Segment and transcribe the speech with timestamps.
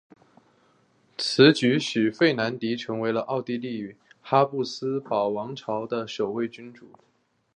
[1.15, 6.87] 此举使费迪南成为了奥地利哈布斯堡皇朝的首位君主。